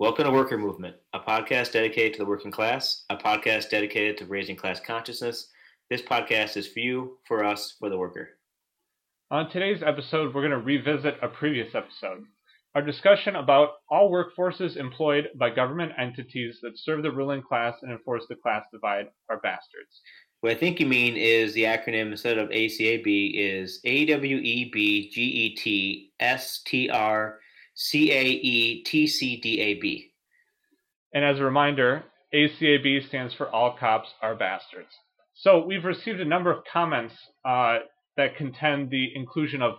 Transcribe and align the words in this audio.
Welcome 0.00 0.24
to 0.24 0.30
Worker 0.30 0.56
Movement, 0.56 0.96
a 1.12 1.20
podcast 1.20 1.72
dedicated 1.72 2.14
to 2.14 2.20
the 2.20 2.24
working 2.24 2.50
class, 2.50 3.04
a 3.10 3.18
podcast 3.18 3.68
dedicated 3.68 4.16
to 4.16 4.24
raising 4.24 4.56
class 4.56 4.80
consciousness. 4.80 5.48
This 5.90 6.00
podcast 6.00 6.56
is 6.56 6.66
for 6.66 6.78
you, 6.78 7.18
for 7.28 7.44
us, 7.44 7.76
for 7.78 7.90
the 7.90 7.98
worker. 7.98 8.30
On 9.30 9.50
today's 9.50 9.82
episode, 9.82 10.34
we're 10.34 10.40
going 10.40 10.52
to 10.52 10.56
revisit 10.56 11.18
a 11.20 11.28
previous 11.28 11.74
episode. 11.74 12.22
Our 12.74 12.80
discussion 12.80 13.36
about 13.36 13.72
all 13.90 14.10
workforces 14.10 14.78
employed 14.78 15.28
by 15.38 15.50
government 15.50 15.92
entities 15.98 16.60
that 16.62 16.78
serve 16.78 17.02
the 17.02 17.12
ruling 17.12 17.42
class 17.42 17.74
and 17.82 17.92
enforce 17.92 18.24
the 18.26 18.36
class 18.36 18.64
divide 18.72 19.08
are 19.28 19.40
bastards. 19.42 20.00
What 20.40 20.52
I 20.52 20.56
think 20.56 20.80
you 20.80 20.86
mean 20.86 21.18
is 21.18 21.52
the 21.52 21.64
acronym 21.64 22.10
instead 22.10 22.38
of 22.38 22.48
ACAB 22.48 23.32
is 23.34 23.82
AWEBGETSTRCAETCDAB. 27.80 30.10
And 31.12 31.24
as 31.24 31.38
a 31.38 31.44
reminder, 31.44 32.04
ACAB 32.32 33.06
stands 33.08 33.34
for 33.34 33.48
All 33.48 33.76
Cops 33.76 34.08
Are 34.22 34.34
Bastards. 34.34 34.92
So 35.34 35.64
we've 35.64 35.84
received 35.84 36.20
a 36.20 36.24
number 36.24 36.50
of 36.50 36.64
comments 36.70 37.14
uh, 37.44 37.78
that 38.16 38.36
contend 38.36 38.90
the 38.90 39.14
inclusion 39.14 39.62
of 39.62 39.78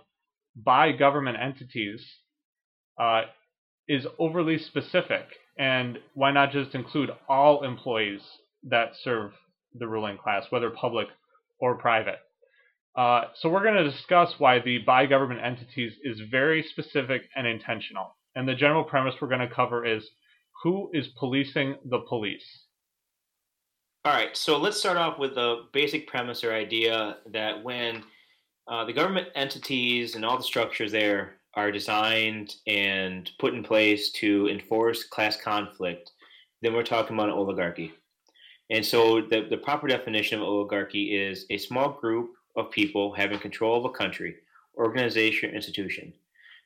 by 0.56 0.92
government 0.92 1.38
entities 1.40 2.04
uh, 3.00 3.22
is 3.88 4.06
overly 4.18 4.58
specific. 4.58 5.24
And 5.58 5.98
why 6.14 6.32
not 6.32 6.52
just 6.52 6.74
include 6.74 7.10
all 7.28 7.64
employees 7.64 8.22
that 8.64 8.92
serve 9.02 9.32
the 9.74 9.88
ruling 9.88 10.18
class, 10.18 10.46
whether 10.50 10.70
public 10.70 11.08
or 11.58 11.76
private. 11.76 12.18
Uh, 12.96 13.22
so 13.34 13.48
we're 13.48 13.62
going 13.62 13.82
to 13.82 13.90
discuss 13.90 14.38
why 14.38 14.60
the 14.60 14.78
by 14.78 15.06
government 15.06 15.40
entities 15.42 15.94
is 16.04 16.20
very 16.30 16.62
specific 16.62 17.22
and 17.36 17.46
intentional. 17.46 18.16
And 18.34 18.48
the 18.48 18.54
general 18.54 18.84
premise 18.84 19.14
we're 19.20 19.28
going 19.28 19.40
to 19.40 19.54
cover 19.54 19.84
is 19.84 20.10
who 20.62 20.90
is 20.92 21.08
policing 21.18 21.76
the 21.86 22.00
police? 22.00 22.64
All 24.04 24.12
right, 24.12 24.36
so 24.36 24.58
let's 24.58 24.78
start 24.78 24.96
off 24.96 25.18
with 25.18 25.34
the 25.36 25.62
basic 25.72 26.06
premise 26.06 26.42
or 26.44 26.52
idea 26.52 27.18
that 27.32 27.62
when 27.62 28.02
uh, 28.68 28.84
the 28.84 28.92
government 28.92 29.28
entities 29.34 30.14
and 30.14 30.24
all 30.24 30.36
the 30.36 30.42
structures 30.42 30.92
there 30.92 31.36
are 31.54 31.70
designed 31.70 32.56
and 32.66 33.30
put 33.38 33.54
in 33.54 33.62
place 33.62 34.10
to 34.12 34.48
enforce 34.48 35.04
class 35.04 35.36
conflict, 35.40 36.10
then 36.62 36.74
we're 36.74 36.82
talking 36.82 37.14
about 37.14 37.28
an 37.28 37.34
oligarchy. 37.34 37.92
And 38.70 38.84
so 38.84 39.20
the, 39.20 39.46
the 39.48 39.58
proper 39.58 39.86
definition 39.86 40.40
of 40.40 40.48
oligarchy 40.48 41.14
is 41.14 41.46
a 41.50 41.58
small 41.58 41.90
group 41.90 42.30
of 42.56 42.70
people 42.70 43.12
having 43.12 43.38
control 43.38 43.78
of 43.78 43.84
a 43.84 43.90
country, 43.90 44.36
organization, 44.76 45.50
institution. 45.50 46.12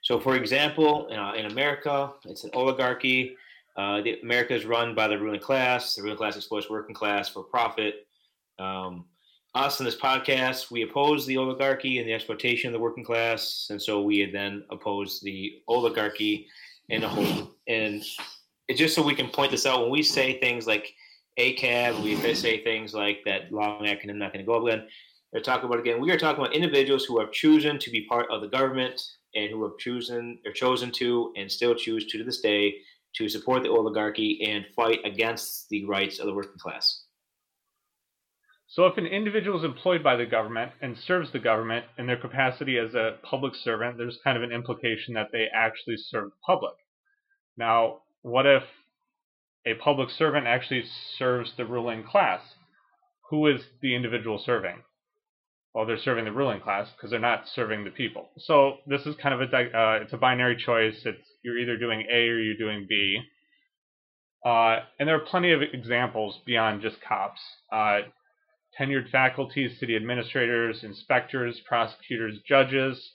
So, 0.02 0.20
for 0.20 0.36
example, 0.36 1.08
uh, 1.10 1.34
in 1.34 1.46
America, 1.46 2.12
it's 2.24 2.44
an 2.44 2.50
oligarchy. 2.54 3.36
Uh, 3.76 4.00
the, 4.02 4.20
America 4.20 4.54
is 4.54 4.64
run 4.64 4.94
by 4.94 5.08
the 5.08 5.18
ruling 5.18 5.40
class. 5.40 5.94
The 5.94 6.02
ruling 6.02 6.16
class 6.16 6.36
exploits 6.36 6.70
working 6.70 6.94
class 6.94 7.28
for 7.28 7.42
profit. 7.42 8.06
Um, 8.58 9.04
us 9.54 9.80
in 9.80 9.86
this 9.86 9.96
podcast, 9.96 10.70
we 10.70 10.82
oppose 10.82 11.26
the 11.26 11.38
oligarchy 11.38 11.98
and 11.98 12.06
the 12.06 12.12
exploitation 12.12 12.68
of 12.68 12.72
the 12.74 12.78
working 12.78 13.04
class, 13.04 13.68
and 13.70 13.80
so 13.80 14.02
we 14.02 14.30
then 14.30 14.64
oppose 14.70 15.20
the 15.20 15.62
oligarchy 15.66 16.46
in 16.90 17.04
a 17.04 17.08
whole. 17.08 17.50
And 17.66 18.04
just 18.74 18.94
so 18.94 19.02
we 19.02 19.14
can 19.14 19.28
point 19.28 19.50
this 19.50 19.66
out 19.66 19.80
when 19.80 19.90
we 19.90 20.02
say 20.02 20.38
things 20.38 20.66
like 20.66 20.92
ACAB, 21.38 22.02
we 22.02 22.34
say 22.34 22.62
things 22.62 22.94
like 22.94 23.20
that 23.24 23.52
long 23.52 23.84
acronym, 23.84 24.10
I'm 24.10 24.18
not 24.18 24.32
going 24.32 24.44
to 24.44 24.46
go 24.46 24.66
again. 24.66 24.86
They're 25.32 25.42
talking 25.42 25.66
about 25.66 25.80
again, 25.80 26.00
we 26.00 26.10
are 26.10 26.18
talking 26.18 26.42
about 26.42 26.54
individuals 26.54 27.04
who 27.04 27.20
have 27.20 27.32
chosen 27.32 27.78
to 27.78 27.90
be 27.90 28.06
part 28.06 28.26
of 28.30 28.40
the 28.40 28.48
government 28.48 29.02
and 29.34 29.50
who 29.50 29.62
have 29.64 29.78
chosen 29.78 30.38
or 30.46 30.52
chosen 30.52 30.90
to 30.92 31.32
and 31.36 31.50
still 31.50 31.74
choose 31.74 32.06
to 32.06 32.18
to 32.18 32.24
this 32.24 32.40
day 32.40 32.76
to 33.16 33.28
support 33.28 33.62
the 33.62 33.70
oligarchy 33.70 34.42
and 34.46 34.66
fight 34.74 35.00
against 35.04 35.68
the 35.68 35.84
rights 35.84 36.18
of 36.18 36.26
the 36.26 36.34
working 36.34 36.58
class. 36.58 37.02
So, 38.68 38.86
if 38.86 38.98
an 38.98 39.06
individual 39.06 39.58
is 39.58 39.64
employed 39.64 40.02
by 40.02 40.16
the 40.16 40.26
government 40.26 40.72
and 40.82 40.98
serves 40.98 41.32
the 41.32 41.38
government 41.38 41.86
in 41.98 42.06
their 42.06 42.16
capacity 42.16 42.78
as 42.78 42.94
a 42.94 43.16
public 43.22 43.54
servant, 43.54 43.96
there's 43.96 44.18
kind 44.24 44.36
of 44.36 44.42
an 44.42 44.52
implication 44.52 45.14
that 45.14 45.28
they 45.32 45.46
actually 45.54 45.96
serve 45.96 46.30
the 46.30 46.36
public. 46.44 46.74
Now, 47.56 48.00
what 48.22 48.44
if 48.44 48.64
a 49.66 49.74
public 49.74 50.10
servant 50.10 50.46
actually 50.46 50.84
serves 51.18 51.52
the 51.56 51.66
ruling 51.66 52.04
class. 52.04 52.40
Who 53.30 53.48
is 53.48 53.60
the 53.82 53.96
individual 53.96 54.38
serving? 54.38 54.82
Well, 55.76 55.84
they're 55.84 55.98
serving 55.98 56.24
the 56.24 56.32
ruling 56.32 56.62
class 56.62 56.88
because 56.96 57.10
they're 57.10 57.20
not 57.20 57.46
serving 57.54 57.84
the 57.84 57.90
people. 57.90 58.30
So 58.38 58.78
this 58.86 59.04
is 59.04 59.14
kind 59.16 59.34
of 59.34 59.42
a 59.42 59.56
uh, 59.56 59.98
it's 60.00 60.12
a 60.14 60.16
binary 60.16 60.56
choice. 60.56 61.02
It's 61.04 61.28
you're 61.44 61.58
either 61.58 61.76
doing 61.76 62.06
A 62.10 62.28
or 62.28 62.38
you're 62.38 62.56
doing 62.56 62.86
B. 62.88 63.20
Uh, 64.42 64.78
and 64.98 65.06
there 65.06 65.16
are 65.16 65.26
plenty 65.26 65.52
of 65.52 65.60
examples 65.60 66.40
beyond 66.46 66.80
just 66.80 66.96
cops. 67.06 67.42
Uh, 67.70 67.98
tenured 68.80 69.10
faculties, 69.10 69.78
city 69.78 69.96
administrators, 69.96 70.82
inspectors, 70.82 71.60
prosecutors, 71.68 72.38
judges. 72.48 73.10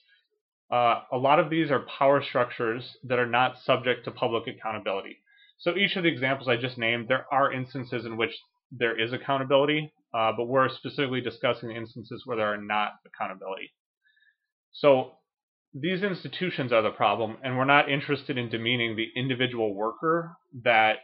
Uh, 0.71 1.01
a 1.11 1.17
lot 1.17 1.39
of 1.39 1.49
these 1.49 1.71
are 1.71 1.83
power 1.97 2.21
structures 2.21 2.95
that 3.03 3.17
are 3.17 3.25
not 3.25 3.55
subject 3.65 4.05
to 4.05 4.11
public 4.11 4.43
accountability. 4.45 5.17
So 5.57 5.75
each 5.75 5.95
of 5.95 6.03
the 6.03 6.09
examples 6.09 6.47
I 6.47 6.57
just 6.57 6.77
named, 6.77 7.07
there 7.07 7.25
are 7.31 7.51
instances 7.51 8.05
in 8.05 8.17
which 8.17 8.35
there 8.71 8.99
is 8.99 9.13
accountability, 9.13 9.93
uh, 10.13 10.31
but 10.35 10.45
we're 10.45 10.69
specifically 10.69 11.21
discussing 11.21 11.71
instances 11.71 12.23
where 12.25 12.37
there 12.37 12.53
are 12.53 12.61
not 12.61 12.93
accountability. 13.05 13.71
So 14.71 15.11
these 15.73 16.03
institutions 16.03 16.71
are 16.71 16.81
the 16.81 16.91
problem, 16.91 17.37
and 17.43 17.57
we're 17.57 17.65
not 17.65 17.89
interested 17.89 18.37
in 18.37 18.49
demeaning 18.49 18.95
the 18.95 19.09
individual 19.15 19.73
worker 19.73 20.35
that 20.63 20.97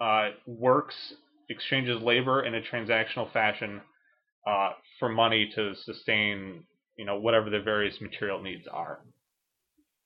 uh, 0.00 0.30
works, 0.46 1.14
exchanges 1.48 2.02
labor 2.02 2.44
in 2.44 2.54
a 2.54 2.60
transactional 2.60 3.32
fashion 3.32 3.80
uh, 4.46 4.72
for 4.98 5.08
money 5.08 5.50
to 5.54 5.74
sustain, 5.74 6.64
you 6.96 7.04
know, 7.04 7.18
whatever 7.18 7.50
the 7.50 7.60
various 7.60 8.00
material 8.00 8.42
needs 8.42 8.66
are. 8.66 9.00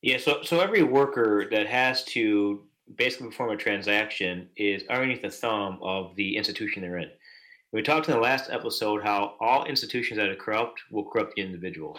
Yeah, 0.03 0.19
so 0.19 0.43
so 0.43 0.61
every 0.61 0.83
worker 0.83 1.47
that 1.51 1.67
has 1.67 2.05
to 2.05 2.63
basically 2.97 3.29
perform 3.29 3.51
a 3.51 3.57
transaction 3.57 4.49
is 4.57 4.83
underneath 4.91 5.23
the 5.23 5.31
thumb 5.31 5.79
of 5.83 6.15
the 6.17 6.37
institution 6.37 6.83
they're 6.83 6.99
in. 6.99 7.11
We 7.73 7.83
talked 7.83 8.09
in 8.09 8.15
the 8.15 8.21
last 8.21 8.51
episode 8.51 9.03
how 9.03 9.35
all 9.41 9.65
institutions 9.65 10.19
that 10.19 10.29
are 10.29 10.37
corrupt 10.37 10.83
will 10.91 11.09
corrupt 11.09 11.37
the 11.37 11.43
individual. 11.43 11.99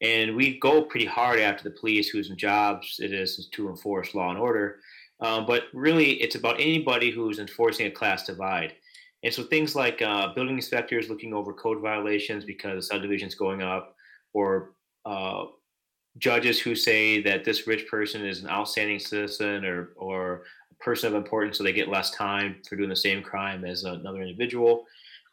And 0.00 0.36
we 0.36 0.60
go 0.60 0.82
pretty 0.82 1.06
hard 1.06 1.40
after 1.40 1.64
the 1.64 1.76
police 1.76 2.08
whose 2.08 2.28
jobs 2.30 3.00
it 3.00 3.12
is 3.12 3.48
to 3.48 3.68
enforce 3.68 4.14
law 4.14 4.30
and 4.30 4.38
order. 4.38 4.78
Um, 5.20 5.44
but 5.44 5.64
really, 5.74 6.12
it's 6.22 6.36
about 6.36 6.60
anybody 6.60 7.10
who's 7.10 7.40
enforcing 7.40 7.86
a 7.86 7.90
class 7.90 8.24
divide. 8.24 8.74
And 9.24 9.34
so 9.34 9.42
things 9.42 9.74
like 9.74 10.00
uh, 10.00 10.32
building 10.34 10.54
inspectors 10.54 11.08
looking 11.08 11.34
over 11.34 11.52
code 11.52 11.82
violations 11.82 12.44
because 12.44 12.88
subdivision's 12.88 13.34
going 13.34 13.62
up, 13.62 13.96
or 14.32 14.74
uh, 15.04 15.46
judges 16.18 16.60
who 16.60 16.74
say 16.74 17.22
that 17.22 17.44
this 17.44 17.66
rich 17.66 17.88
person 17.88 18.24
is 18.24 18.42
an 18.42 18.50
outstanding 18.50 18.98
citizen 18.98 19.64
or 19.64 19.90
or 19.96 20.42
a 20.70 20.84
person 20.84 21.08
of 21.08 21.14
importance, 21.14 21.58
so 21.58 21.64
they 21.64 21.72
get 21.72 21.88
less 21.88 22.10
time 22.10 22.56
for 22.68 22.76
doing 22.76 22.88
the 22.88 22.96
same 22.96 23.22
crime 23.22 23.64
as 23.64 23.84
another 23.84 24.22
individual. 24.22 24.84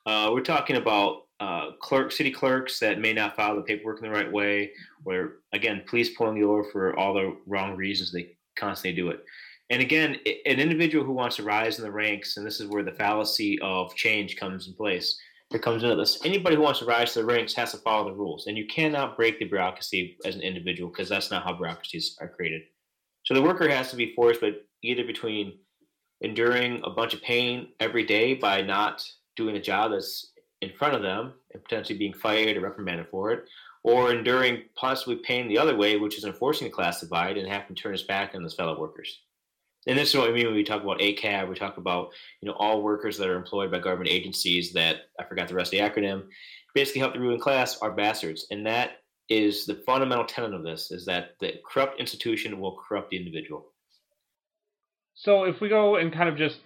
Uh, 0.05 0.29
we're 0.31 0.41
talking 0.41 0.75
about 0.75 1.23
uh, 1.39 1.71
clerk, 1.81 2.11
city 2.11 2.31
clerks 2.31 2.79
that 2.79 2.99
may 2.99 3.11
not 3.11 3.35
file 3.35 3.55
the 3.55 3.61
paperwork 3.61 4.01
in 4.01 4.09
the 4.09 4.15
right 4.15 4.31
way, 4.31 4.71
or 5.03 5.37
again, 5.51 5.83
police 5.87 6.15
pulling 6.15 6.37
you 6.37 6.51
over 6.51 6.63
for 6.71 6.97
all 6.97 7.13
the 7.13 7.35
wrong 7.45 7.75
reasons 7.75 8.11
they 8.11 8.35
constantly 8.55 8.95
do 8.95 9.09
it. 9.09 9.25
And 9.71 9.81
again, 9.81 10.17
an 10.45 10.59
individual 10.59 11.03
who 11.03 11.11
wants 11.11 11.37
to 11.37 11.43
rise 11.43 11.79
in 11.79 11.83
the 11.83 11.91
ranks, 11.91 12.37
and 12.37 12.45
this 12.45 12.59
is 12.59 12.69
where 12.69 12.83
the 12.83 12.91
fallacy 12.91 13.59
of 13.61 13.95
change 13.95 14.37
comes 14.37 14.67
in 14.67 14.73
place 14.73 15.19
that 15.51 15.61
comes 15.61 15.83
into 15.83 15.95
this. 15.95 16.19
Anybody 16.25 16.55
who 16.55 16.61
wants 16.61 16.79
to 16.79 16.85
rise 16.85 17.13
to 17.13 17.19
the 17.19 17.25
ranks 17.25 17.53
has 17.55 17.71
to 17.71 17.77
follow 17.77 18.05
the 18.05 18.15
rules, 18.15 18.47
and 18.47 18.57
you 18.57 18.65
cannot 18.65 19.15
break 19.15 19.39
the 19.39 19.45
bureaucracy 19.45 20.17
as 20.25 20.35
an 20.35 20.41
individual 20.41 20.89
because 20.89 21.09
that's 21.09 21.31
not 21.31 21.43
how 21.43 21.53
bureaucracies 21.53 22.17
are 22.19 22.27
created. 22.27 22.63
So 23.25 23.33
the 23.33 23.41
worker 23.41 23.69
has 23.69 23.89
to 23.91 23.95
be 23.95 24.13
forced, 24.15 24.41
but 24.41 24.65
either 24.83 25.03
between 25.03 25.59
enduring 26.21 26.81
a 26.83 26.89
bunch 26.89 27.13
of 27.13 27.21
pain 27.21 27.69
every 27.79 28.05
day 28.05 28.33
by 28.33 28.61
not 28.61 29.03
doing 29.35 29.55
a 29.55 29.61
job 29.61 29.91
that's 29.91 30.31
in 30.61 30.71
front 30.71 30.95
of 30.95 31.01
them 31.01 31.33
and 31.53 31.63
potentially 31.63 31.97
being 31.97 32.13
fired 32.13 32.57
or 32.57 32.61
reprimanded 32.61 33.07
for 33.09 33.31
it, 33.31 33.45
or 33.83 34.11
enduring 34.11 34.63
possibly 34.75 35.17
pain 35.17 35.47
the 35.47 35.57
other 35.57 35.75
way, 35.75 35.97
which 35.97 36.17
is 36.17 36.23
enforcing 36.23 36.67
the 36.67 36.73
class 36.73 37.01
divide 37.01 37.37
and 37.37 37.47
having 37.47 37.75
to 37.75 37.81
turn 37.81 37.91
his 37.91 38.03
back 38.03 38.33
on 38.33 38.43
his 38.43 38.55
fellow 38.55 38.79
workers 38.79 39.24
and 39.87 39.97
this 39.97 40.09
is 40.09 40.15
what 40.15 40.29
I 40.29 40.33
mean 40.33 40.47
when 40.47 40.55
we 40.55 40.63
talk 40.63 40.83
about 40.83 40.99
ACAB. 40.99 41.47
We 41.47 41.55
talk 41.55 41.77
about 41.77 42.09
you 42.41 42.47
know 42.47 42.55
all 42.57 42.81
workers 42.81 43.17
that 43.17 43.29
are 43.29 43.35
employed 43.35 43.71
by 43.71 43.79
government 43.79 44.09
agencies 44.09 44.73
that 44.73 45.01
I 45.19 45.23
forgot 45.23 45.47
the 45.47 45.55
rest 45.55 45.73
of 45.73 45.79
the 45.79 45.85
acronym. 45.85 46.23
Basically, 46.73 47.01
help 47.01 47.13
the 47.13 47.19
ruling 47.19 47.39
class 47.39 47.77
are 47.79 47.91
bastards, 47.91 48.47
and 48.51 48.65
that 48.65 48.97
is 49.29 49.65
the 49.65 49.75
fundamental 49.85 50.25
tenet 50.25 50.53
of 50.53 50.63
this: 50.63 50.91
is 50.91 51.05
that 51.05 51.35
the 51.39 51.53
corrupt 51.71 51.99
institution 51.99 52.59
will 52.59 52.77
corrupt 52.87 53.11
the 53.11 53.17
individual. 53.17 53.67
So, 55.13 55.43
if 55.43 55.61
we 55.61 55.69
go 55.69 55.97
and 55.97 56.11
kind 56.11 56.29
of 56.29 56.37
just 56.37 56.57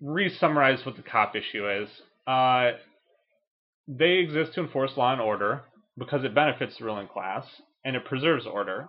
re-summarize 0.00 0.84
what 0.84 0.96
the 0.96 1.02
cop 1.02 1.34
issue 1.34 1.68
is, 1.68 1.88
uh, 2.26 2.72
they 3.88 4.12
exist 4.18 4.54
to 4.54 4.60
enforce 4.60 4.96
law 4.96 5.12
and 5.12 5.20
order 5.20 5.62
because 5.96 6.24
it 6.24 6.34
benefits 6.34 6.76
the 6.78 6.84
ruling 6.84 7.08
class 7.08 7.46
and 7.84 7.96
it 7.96 8.04
preserves 8.04 8.46
order 8.46 8.88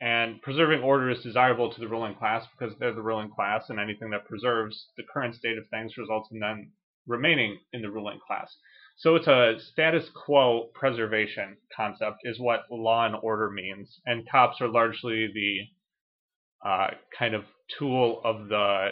And 0.00 0.40
preserving 0.40 0.82
order 0.82 1.10
is 1.10 1.22
desirable 1.22 1.70
to 1.70 1.80
the 1.80 1.88
ruling 1.88 2.14
class 2.14 2.46
because 2.58 2.74
they're 2.78 2.94
the 2.94 3.02
ruling 3.02 3.30
class, 3.30 3.68
and 3.68 3.78
anything 3.78 4.10
that 4.10 4.24
preserves 4.24 4.86
the 4.96 5.02
current 5.12 5.34
state 5.34 5.58
of 5.58 5.68
things 5.68 5.98
results 5.98 6.30
in 6.32 6.38
them 6.38 6.72
remaining 7.06 7.58
in 7.72 7.82
the 7.82 7.90
ruling 7.90 8.18
class. 8.26 8.56
So 8.96 9.16
it's 9.16 9.26
a 9.26 9.56
status 9.72 10.08
quo 10.14 10.70
preservation 10.74 11.56
concept, 11.74 12.18
is 12.24 12.38
what 12.38 12.64
law 12.70 13.06
and 13.06 13.16
order 13.22 13.50
means. 13.50 14.00
And 14.06 14.28
cops 14.30 14.60
are 14.60 14.68
largely 14.68 15.28
the 15.32 16.68
uh, 16.68 16.88
kind 17.18 17.34
of 17.34 17.44
tool 17.78 18.20
of 18.24 18.48
the 18.48 18.88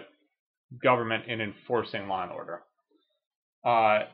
government 0.82 1.24
in 1.26 1.40
enforcing 1.40 2.08
law 2.08 2.22
and 2.22 2.32
order. 2.32 2.62
Uh, 3.64 4.04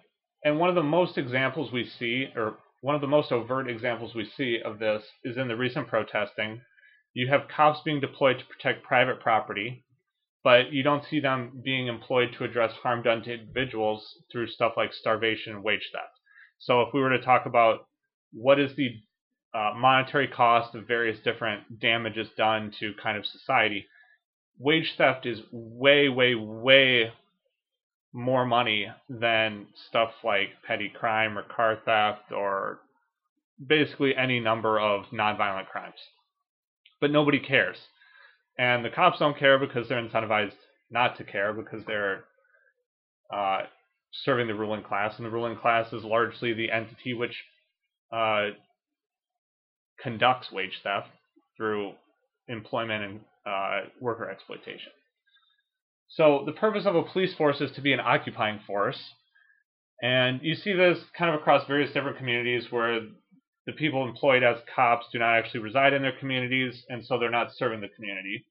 and 0.44 0.58
one 0.58 0.69
of 0.69 0.75
the 0.75 0.82
most 0.82 1.17
examples 1.17 1.73
we 1.73 1.85
see, 1.99 2.26
or 2.37 2.56
one 2.81 2.94
of 2.94 3.00
the 3.00 3.06
most 3.06 3.32
overt 3.32 3.69
examples 3.70 4.14
we 4.14 4.29
see 4.37 4.58
of 4.64 4.79
this, 4.79 5.02
is 5.23 5.37
in 5.37 5.49
the 5.49 5.56
recent 5.56 5.88
protesting. 5.88 6.61
You 7.14 7.28
have 7.28 7.49
cops 7.49 7.81
being 7.84 8.00
deployed 8.00 8.40
to 8.40 8.44
protect 8.44 8.82
private 8.84 9.20
property, 9.20 9.84
but 10.43 10.72
you 10.72 10.82
don't 10.82 11.05
see 11.05 11.20
them 11.20 11.62
being 11.64 11.87
employed 11.87 12.34
to 12.34 12.44
address 12.44 12.72
harm 12.72 13.02
done 13.02 13.22
to 13.22 13.34
individuals 13.34 14.19
through 14.31 14.49
stuff 14.49 14.75
like 14.76 14.93
starvation 14.93 15.55
and 15.55 15.64
wage 15.64 15.88
theft. 15.93 16.12
So 16.58 16.82
if 16.82 16.93
we 16.93 17.00
were 17.00 17.16
to 17.16 17.25
talk 17.25 17.46
about 17.46 17.87
what 18.32 18.58
is 18.58 18.75
the 18.75 19.00
uh, 19.55 19.72
monetary 19.76 20.26
cost 20.26 20.75
of 20.75 20.88
various 20.88 21.20
different 21.20 21.81
damages 21.81 22.28
done 22.37 22.72
to 22.81 22.93
kind 23.00 23.16
of 23.16 23.25
society, 23.25 23.87
wage 24.58 24.94
theft 24.99 25.25
is 25.25 25.40
way, 25.52 26.08
way, 26.08 26.34
way 26.34 27.12
more 28.12 28.44
money 28.44 28.88
than 29.08 29.66
stuff 29.88 30.11
like 30.25 30.49
petty 30.66 30.88
crime 30.88 31.38
or 31.38 31.43
car 31.43 31.78
theft 31.84 32.32
or 32.32 32.81
basically 33.64 34.16
any 34.16 34.40
number 34.40 34.81
of 34.81 35.05
nonviolent 35.12 35.69
crimes. 35.69 35.94
But 37.00 37.11
nobody 37.11 37.41
cares. 37.41 37.76
And 38.58 38.85
the 38.85 38.91
cops 38.91 39.19
don't 39.19 39.38
care 39.38 39.58
because 39.58 39.88
they're 39.88 40.02
incentivized 40.02 40.55
not 40.91 41.17
to 41.19 41.25
care 41.25 41.52
because 41.52 41.85
they're 41.87 42.25
uh, 43.32 43.62
serving 44.12 44.46
the 44.46 44.55
ruling 44.55 44.82
class, 44.82 45.17
and 45.17 45.26
the 45.26 45.31
ruling 45.31 45.56
class 45.56 45.93
is 45.93 46.05
largely 46.05 46.52
the 46.52 46.70
entity 46.70 47.14
which 47.14 47.44
uh, 48.12 48.50
conducts 50.00 50.52
wage 50.52 50.81
theft 50.82 51.08
through 51.56 51.93
employment 52.49 53.05
and 53.05 53.20
uh, 53.47 53.88
worker 54.00 54.31
exploitation. 54.31 54.93
So 56.08 56.44
the 56.47 56.52
purpose 56.52 56.87
of 56.87 56.94
a 56.94 57.02
police 57.02 57.35
force 57.35 57.61
is 57.61 57.73
to 57.73 57.81
be 57.81 57.93
an 57.93 58.00
occupying 58.00 58.61
force. 58.67 59.00
And 60.02 60.40
you 60.43 60.55
see 60.55 60.73
this 60.73 60.99
kind 61.17 61.35
of 61.35 61.40
across 61.40 61.67
various 61.67 61.93
different 61.93 62.19
communities 62.19 62.70
where 62.70 63.00
the 63.66 63.72
people 63.72 64.06
employed 64.06 64.43
as 64.43 64.58
cops 64.75 65.06
do 65.12 65.19
not 65.19 65.37
actually 65.37 65.61
reside 65.61 65.93
in 65.93 66.02
their 66.02 66.19
communities, 66.19 66.84
and 66.88 67.05
so 67.05 67.19
they're 67.19 67.31
not 67.31 67.55
serving 67.56 67.81
the 67.81 67.88
community. 67.88 68.46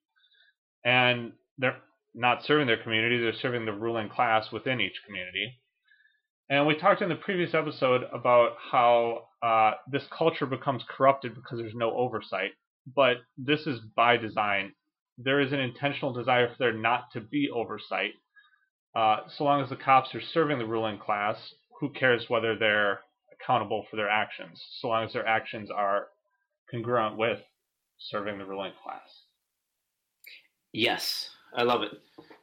And 0.84 1.34
they're 1.58 1.78
not 2.14 2.44
serving 2.44 2.68
their 2.68 2.82
community, 2.82 3.20
they're 3.20 3.34
serving 3.34 3.66
the 3.66 3.74
ruling 3.74 4.10
class 4.10 4.52
within 4.52 4.82
each 4.82 5.02
community. 5.06 5.60
And 6.50 6.68
we 6.68 6.76
talked 6.76 7.02
in 7.02 7.10
the 7.10 7.16
previous 7.16 7.54
episode 7.54 8.04
about 8.14 8.58
how 8.72 9.26
uh, 9.42 9.72
this 9.90 10.04
culture 10.16 10.46
becomes 10.46 10.84
corrupted 10.90 11.36
because 11.36 11.58
there's 11.58 11.74
no 11.76 11.92
oversight. 11.96 12.52
But 12.96 13.18
this 13.38 13.66
is 13.66 13.80
by 13.96 14.18
design 14.18 14.74
there 15.18 15.40
is 15.40 15.54
an 15.54 15.60
intentional 15.60 16.14
desire 16.14 16.50
for 16.50 16.56
there 16.60 16.74
not 16.74 17.12
to 17.14 17.22
be 17.22 17.50
oversight. 17.54 18.14
Uh, 18.96 19.18
so 19.38 19.44
long 19.44 19.62
as 19.62 19.70
the 19.70 19.76
cops 19.76 20.14
are 20.16 20.22
serving 20.22 20.60
the 20.60 20.66
ruling 20.66 21.00
class, 21.00 21.38
who 21.80 21.90
cares 21.90 22.26
whether 22.30 22.58
they're 22.58 23.00
accountable 23.44 23.86
for 23.90 23.96
their 23.96 24.10
actions, 24.10 24.64
so 24.80 24.88
long 24.88 25.06
as 25.06 25.14
their 25.14 25.28
actions 25.28 25.70
are 25.70 26.08
congruent 26.72 27.18
with 27.18 27.42
serving 27.98 28.38
the 28.38 28.46
ruling 28.46 28.72
class. 28.84 29.24
Yes, 30.72 31.30
I 31.56 31.64
love 31.64 31.84
it 31.84 31.92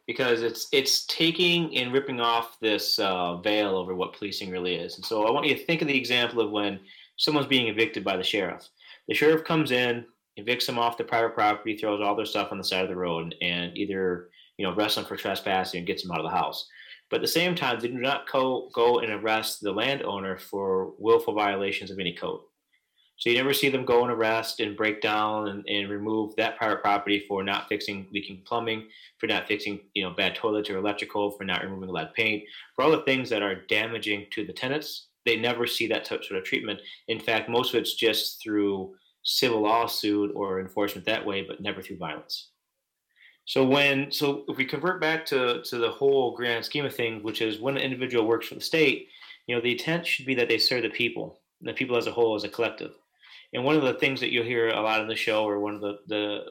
because 0.06 0.42
it's 0.42 0.68
it's 0.72 1.04
taking 1.06 1.76
and 1.76 1.92
ripping 1.92 2.20
off 2.20 2.58
this 2.60 2.98
uh, 2.98 3.36
veil 3.38 3.76
over 3.76 3.94
what 3.94 4.12
policing 4.12 4.50
really 4.50 4.74
is. 4.74 4.96
And 4.96 5.04
so 5.04 5.26
I 5.26 5.30
want 5.30 5.46
you 5.46 5.54
to 5.54 5.64
think 5.64 5.82
of 5.82 5.88
the 5.88 5.96
example 5.96 6.40
of 6.40 6.50
when 6.50 6.80
someone's 7.16 7.46
being 7.46 7.68
evicted 7.68 8.04
by 8.04 8.16
the 8.16 8.22
sheriff. 8.22 8.68
The 9.08 9.14
sheriff 9.14 9.44
comes 9.44 9.72
in, 9.72 10.04
evicts 10.38 10.66
them 10.66 10.78
off 10.78 10.96
the 10.96 11.04
private 11.04 11.34
property, 11.34 11.76
throws 11.76 12.00
all 12.00 12.14
their 12.14 12.26
stuff 12.26 12.52
on 12.52 12.58
the 12.58 12.64
side 12.64 12.84
of 12.84 12.88
the 12.88 12.96
road, 12.96 13.34
and 13.40 13.76
either 13.76 14.30
you 14.58 14.66
know 14.66 14.74
arrests 14.74 14.96
them 14.96 15.04
for 15.04 15.16
trespassing 15.16 15.78
and 15.78 15.86
gets 15.86 16.02
them 16.02 16.12
out 16.12 16.20
of 16.20 16.30
the 16.30 16.36
house. 16.36 16.68
But 17.10 17.16
at 17.16 17.22
the 17.22 17.28
same 17.28 17.54
time, 17.54 17.80
they 17.80 17.88
do 17.88 17.94
not 17.94 18.28
co- 18.28 18.70
go 18.72 19.00
and 19.00 19.12
arrest 19.12 19.60
the 19.60 19.72
landowner 19.72 20.38
for 20.38 20.94
willful 20.98 21.34
violations 21.34 21.90
of 21.90 21.98
any 21.98 22.14
code. 22.14 22.40
So 23.20 23.28
you 23.28 23.36
never 23.36 23.52
see 23.52 23.68
them 23.68 23.84
go 23.84 24.02
and 24.02 24.10
arrest 24.10 24.60
and 24.60 24.76
break 24.76 25.02
down 25.02 25.48
and, 25.48 25.62
and 25.68 25.90
remove 25.90 26.34
that 26.36 26.56
private 26.56 26.80
property 26.80 27.26
for 27.28 27.44
not 27.44 27.68
fixing 27.68 28.06
leaking 28.12 28.42
plumbing, 28.46 28.88
for 29.18 29.26
not 29.26 29.46
fixing 29.46 29.80
you 29.92 30.02
know 30.02 30.10
bad 30.10 30.34
toilets 30.34 30.70
or 30.70 30.78
electrical, 30.78 31.32
for 31.32 31.44
not 31.44 31.62
removing 31.62 31.90
lead 31.90 32.14
paint, 32.14 32.44
for 32.74 32.82
all 32.82 32.90
the 32.90 33.02
things 33.02 33.28
that 33.28 33.42
are 33.42 33.66
damaging 33.66 34.26
to 34.30 34.46
the 34.46 34.54
tenants. 34.54 35.08
They 35.26 35.36
never 35.36 35.66
see 35.66 35.86
that 35.88 36.06
sort 36.06 36.22
of 36.22 36.44
treatment. 36.44 36.80
In 37.08 37.20
fact, 37.20 37.50
most 37.50 37.74
of 37.74 37.80
it's 37.80 37.94
just 37.94 38.42
through 38.42 38.94
civil 39.22 39.60
lawsuit 39.60 40.32
or 40.34 40.60
enforcement 40.60 41.06
that 41.06 41.26
way, 41.26 41.42
but 41.42 41.60
never 41.60 41.82
through 41.82 41.98
violence. 41.98 42.52
So 43.50 43.64
when 43.64 44.12
so 44.12 44.44
if 44.46 44.56
we 44.56 44.64
convert 44.64 45.00
back 45.00 45.26
to 45.26 45.60
to 45.60 45.78
the 45.78 45.90
whole 45.90 46.36
grand 46.36 46.64
scheme 46.64 46.84
of 46.84 46.94
things, 46.94 47.24
which 47.24 47.42
is 47.42 47.58
when 47.58 47.76
an 47.76 47.82
individual 47.82 48.24
works 48.24 48.46
for 48.46 48.54
the 48.54 48.60
state, 48.60 49.08
you 49.48 49.56
know, 49.56 49.60
the 49.60 49.72
intent 49.72 50.06
should 50.06 50.24
be 50.24 50.36
that 50.36 50.48
they 50.48 50.56
serve 50.56 50.84
the 50.84 50.88
people, 50.88 51.40
the 51.60 51.72
people 51.72 51.96
as 51.96 52.06
a 52.06 52.12
whole, 52.12 52.36
as 52.36 52.44
a 52.44 52.48
collective. 52.48 52.92
And 53.52 53.64
one 53.64 53.74
of 53.74 53.82
the 53.82 53.94
things 53.94 54.20
that 54.20 54.30
you'll 54.30 54.44
hear 54.44 54.68
a 54.68 54.80
lot 54.80 55.00
in 55.00 55.08
the 55.08 55.16
show, 55.16 55.44
or 55.44 55.58
one 55.58 55.74
of 55.74 55.80
the 55.80 55.98
the, 56.06 56.44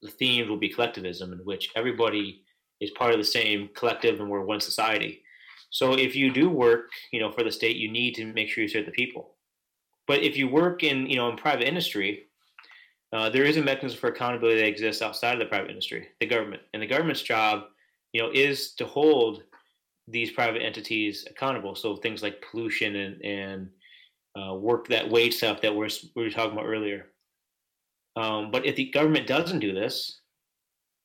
the 0.00 0.10
themes 0.10 0.48
will 0.48 0.56
be 0.56 0.70
collectivism, 0.70 1.30
in 1.30 1.40
which 1.40 1.68
everybody 1.76 2.40
is 2.80 2.90
part 2.92 3.12
of 3.12 3.18
the 3.18 3.32
same 3.38 3.68
collective 3.74 4.18
and 4.18 4.30
we're 4.30 4.40
one 4.40 4.60
society. 4.62 5.24
So 5.68 5.92
if 5.92 6.16
you 6.16 6.32
do 6.32 6.48
work, 6.48 6.88
you 7.12 7.20
know, 7.20 7.30
for 7.30 7.44
the 7.44 7.52
state, 7.52 7.76
you 7.76 7.92
need 7.92 8.14
to 8.14 8.32
make 8.32 8.48
sure 8.48 8.62
you 8.62 8.70
serve 8.70 8.86
the 8.86 8.92
people. 8.92 9.34
But 10.06 10.22
if 10.22 10.38
you 10.38 10.48
work 10.48 10.82
in, 10.82 11.06
you 11.06 11.16
know, 11.16 11.28
in 11.28 11.36
private 11.36 11.68
industry, 11.68 12.28
uh, 13.16 13.30
there 13.30 13.44
is 13.44 13.56
a 13.56 13.62
mechanism 13.62 13.98
for 13.98 14.08
accountability 14.08 14.60
that 14.60 14.66
exists 14.66 15.00
outside 15.00 15.32
of 15.32 15.38
the 15.38 15.46
private 15.46 15.70
industry, 15.70 16.08
the 16.20 16.26
government, 16.26 16.60
and 16.74 16.82
the 16.82 16.86
government's 16.86 17.22
job, 17.22 17.64
you 18.12 18.20
know, 18.20 18.30
is 18.34 18.74
to 18.74 18.84
hold 18.84 19.42
these 20.06 20.30
private 20.30 20.62
entities 20.62 21.26
accountable. 21.30 21.74
So 21.74 21.96
things 21.96 22.22
like 22.22 22.44
pollution 22.50 22.94
and 22.96 23.24
and 23.24 23.70
uh, 24.38 24.54
work 24.54 24.86
that 24.88 25.08
wage 25.08 25.34
stuff 25.34 25.62
that 25.62 25.74
we're 25.74 25.88
we 26.14 26.24
were 26.24 26.30
talking 26.30 26.52
about 26.52 26.66
earlier. 26.66 27.06
Um, 28.16 28.50
but 28.50 28.66
if 28.66 28.76
the 28.76 28.90
government 28.90 29.26
doesn't 29.26 29.60
do 29.60 29.72
this, 29.72 30.20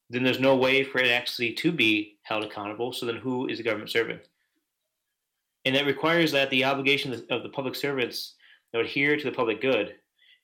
then 0.09 0.23
there's 0.23 0.39
no 0.39 0.57
way 0.57 0.83
for 0.83 0.99
it 0.99 1.09
actually 1.09 1.53
to 1.53 1.71
be 1.71 2.17
held 2.23 2.43
accountable. 2.43 2.91
So 2.91 3.05
then, 3.05 3.17
who 3.17 3.47
is 3.47 3.57
the 3.57 3.63
government 3.63 3.89
serving? 3.89 4.19
And 5.63 5.75
that 5.75 5.85
requires 5.85 6.33
that 6.33 6.49
the 6.49 6.65
obligation 6.65 7.13
of 7.29 7.43
the 7.43 7.49
public 7.49 7.75
servants 7.75 8.35
adhere 8.73 9.15
to 9.15 9.23
the 9.23 9.35
public 9.35 9.61
good, 9.61 9.95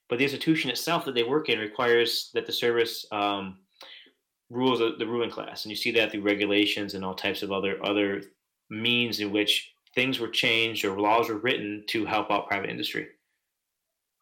but 0.09 0.19
the 0.19 0.23
institution 0.23 0.69
itself 0.69 1.05
that 1.05 1.15
they 1.15 1.23
work 1.23 1.49
in 1.49 1.59
requires 1.59 2.29
that 2.33 2.45
the 2.45 2.53
service 2.53 3.05
um, 3.11 3.57
rules 4.49 4.79
the, 4.79 4.95
the 4.97 5.07
ruling 5.07 5.29
class, 5.29 5.65
and 5.65 5.69
you 5.69 5.75
see 5.75 5.91
that 5.91 6.11
through 6.11 6.21
regulations 6.21 6.93
and 6.93 7.03
all 7.03 7.15
types 7.15 7.43
of 7.43 7.51
other 7.51 7.83
other 7.85 8.21
means 8.69 9.19
in 9.19 9.31
which 9.31 9.71
things 9.95 10.19
were 10.19 10.27
changed 10.27 10.85
or 10.85 10.99
laws 10.99 11.29
were 11.29 11.37
written 11.37 11.83
to 11.87 12.05
help 12.05 12.29
out 12.29 12.47
private 12.47 12.69
industry. 12.69 13.07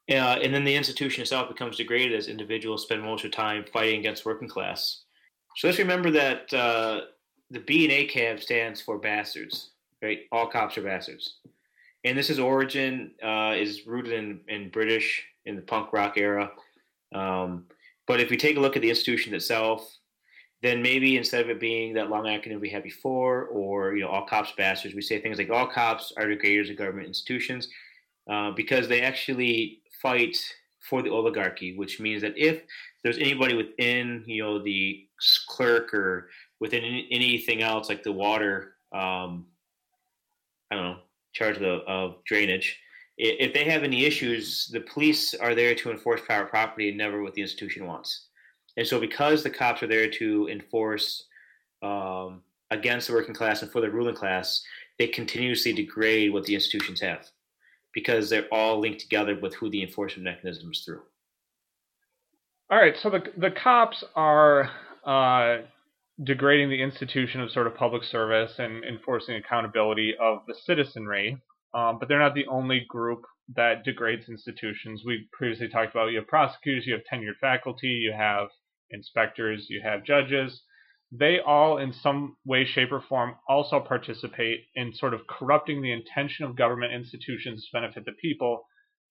Uh, 0.09 0.37
and 0.41 0.53
then 0.53 0.63
the 0.63 0.75
institution 0.75 1.21
itself 1.21 1.49
becomes 1.49 1.77
degraded 1.77 2.17
as 2.17 2.27
individuals 2.27 2.83
spend 2.83 3.01
most 3.01 3.25
of 3.25 3.31
their 3.31 3.37
time 3.37 3.65
fighting 3.73 3.99
against 3.99 4.25
working 4.25 4.47
class. 4.47 5.03
So 5.57 5.67
let's 5.67 5.79
remember 5.79 6.11
that 6.11 6.53
uh, 6.53 7.01
the 7.49 7.59
B 7.61 7.85
and 7.85 8.09
ACAB 8.09 8.39
stands 8.39 8.81
for 8.81 8.99
bastards, 8.99 9.71
right? 10.03 10.19
All 10.31 10.47
cops 10.47 10.77
are 10.77 10.83
bastards 10.83 11.39
and 12.05 12.15
this 12.15 12.29
is 12.29 12.39
origin 12.39 13.11
uh, 13.21 13.53
is 13.57 13.85
rooted 13.85 14.13
in, 14.13 14.39
in 14.47 14.69
British 14.69 15.25
in 15.45 15.55
the 15.55 15.61
punk 15.61 15.93
rock 15.93 16.17
era. 16.17 16.51
Um, 17.13 17.65
but 18.07 18.19
if 18.19 18.29
we 18.29 18.37
take 18.37 18.57
a 18.57 18.59
look 18.59 18.75
at 18.75 18.81
the 18.81 18.89
institution 18.89 19.33
itself, 19.33 19.97
then 20.61 20.81
maybe 20.81 21.17
instead 21.17 21.41
of 21.43 21.49
it 21.49 21.59
being 21.59 21.93
that 21.93 22.09
long 22.09 22.25
acronym 22.25 22.59
we 22.59 22.69
had 22.69 22.83
before, 22.83 23.45
or 23.45 23.95
you 23.95 24.01
know, 24.01 24.09
all 24.09 24.25
cops 24.25 24.51
bastards, 24.57 24.95
we 24.95 25.01
say 25.01 25.21
things 25.21 25.37
like 25.37 25.49
all 25.49 25.67
cops 25.67 26.11
are 26.17 26.25
degraders 26.25 26.69
of 26.69 26.77
government 26.77 27.07
institutions, 27.07 27.67
uh, 28.29 28.51
because 28.51 28.87
they 28.87 29.01
actually 29.01 29.81
fight 30.01 30.37
for 30.89 31.01
the 31.01 31.09
oligarchy, 31.09 31.75
which 31.77 31.99
means 31.99 32.21
that 32.21 32.37
if 32.37 32.61
there's 33.03 33.17
anybody 33.17 33.55
within, 33.55 34.23
you 34.25 34.41
know, 34.41 34.61
the 34.61 35.07
clerk 35.47 35.93
or 35.93 36.29
within 36.59 36.83
anything 37.11 37.61
else 37.61 37.89
like 37.89 38.03
the 38.03 38.11
water, 38.11 38.75
um, 38.91 39.45
I 40.71 40.75
don't 40.75 40.83
know, 40.83 40.97
charge 41.33 41.57
of, 41.57 41.61
the, 41.61 41.73
of 41.87 42.23
drainage. 42.25 42.79
If 43.17 43.53
they 43.53 43.63
have 43.65 43.83
any 43.83 44.05
issues, 44.05 44.67
the 44.67 44.81
police 44.81 45.33
are 45.33 45.55
there 45.55 45.73
to 45.75 45.91
enforce 45.91 46.21
private 46.21 46.49
property 46.49 46.89
and 46.89 46.97
never 46.97 47.23
what 47.23 47.33
the 47.33 47.41
institution 47.41 47.85
wants. 47.85 48.27
And 48.77 48.85
so, 48.85 48.99
because 48.99 49.41
the 49.41 49.49
cops 49.49 49.83
are 49.83 49.87
there 49.87 50.09
to 50.09 50.49
enforce 50.49 51.23
um, 51.81 52.41
against 52.71 53.07
the 53.07 53.13
working 53.13 53.33
class 53.33 53.61
and 53.61 53.71
for 53.71 53.79
the 53.79 53.89
ruling 53.89 54.15
class, 54.15 54.61
they 54.99 55.07
continuously 55.07 55.71
degrade 55.71 56.33
what 56.33 56.43
the 56.43 56.55
institutions 56.55 56.99
have 56.99 57.25
because 57.93 58.29
they're 58.29 58.47
all 58.51 58.79
linked 58.79 58.99
together 58.99 59.39
with 59.41 59.55
who 59.55 59.69
the 59.69 59.81
enforcement 59.81 60.25
mechanism 60.25 60.71
is 60.71 60.83
through. 60.83 61.01
All 62.69 62.77
right, 62.77 62.95
so 62.97 63.09
the 63.09 63.23
the 63.37 63.51
cops 63.51 64.03
are 64.15 64.69
uh, 65.05 65.59
degrading 66.23 66.69
the 66.69 66.81
institution 66.81 67.41
of 67.41 67.51
sort 67.51 67.67
of 67.67 67.75
public 67.75 68.03
service 68.03 68.53
and 68.59 68.83
enforcing 68.83 69.35
accountability 69.35 70.15
of 70.19 70.39
the 70.47 70.55
citizenry, 70.65 71.41
um, 71.75 71.99
but 71.99 72.07
they're 72.07 72.19
not 72.19 72.33
the 72.33 72.47
only 72.47 72.85
group 72.87 73.21
that 73.55 73.83
degrades 73.83 74.29
institutions. 74.29 75.03
We 75.05 75.27
previously 75.33 75.67
talked 75.67 75.91
about 75.91 76.07
you 76.07 76.17
have 76.17 76.27
prosecutors, 76.27 76.87
you 76.87 76.93
have 76.93 77.03
tenured 77.11 77.37
faculty, 77.39 77.87
you 77.87 78.13
have 78.13 78.47
inspectors, 78.89 79.67
you 79.69 79.81
have 79.83 80.05
judges. 80.05 80.63
They 81.11 81.39
all, 81.39 81.77
in 81.77 81.93
some 81.93 82.37
way, 82.45 82.65
shape, 82.65 82.91
or 82.91 83.01
form, 83.01 83.35
also 83.47 83.79
participate 83.79 84.61
in 84.73 84.93
sort 84.93 85.13
of 85.13 85.27
corrupting 85.27 85.81
the 85.81 85.91
intention 85.91 86.45
of 86.45 86.55
government 86.55 86.93
institutions 86.93 87.65
to 87.65 87.79
benefit 87.79 88.05
the 88.05 88.13
people 88.13 88.65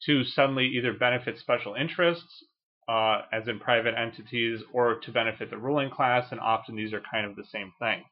to 0.06 0.24
suddenly 0.24 0.66
either 0.66 0.92
benefit 0.92 1.38
special 1.38 1.74
interests 1.74 2.44
uh, 2.88 3.22
as 3.32 3.48
in 3.48 3.58
private 3.58 3.94
entities, 3.96 4.60
or 4.72 4.96
to 5.00 5.10
benefit 5.10 5.50
the 5.50 5.56
ruling 5.56 5.90
class, 5.90 6.26
and 6.30 6.40
often 6.40 6.76
these 6.76 6.92
are 6.92 7.00
kind 7.10 7.26
of 7.26 7.36
the 7.36 7.44
same 7.50 7.72
thing. 7.78 8.04